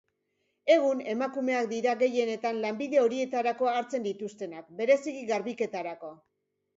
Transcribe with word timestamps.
Egun, 0.75 1.01
emakumeak 1.11 1.67
dira 1.73 1.91
gehienetan 1.99 2.61
lanbide 2.63 3.01
horietarako 3.01 3.69
hartzen 3.73 4.07
dituztenak, 4.07 4.73
bereziki 4.81 5.23
garbiketarako. 5.33 6.11